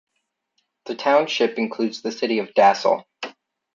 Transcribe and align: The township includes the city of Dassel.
The 0.85 0.95
township 0.95 1.59
includes 1.59 2.01
the 2.01 2.11
city 2.11 2.39
of 2.39 2.55
Dassel. 2.57 3.03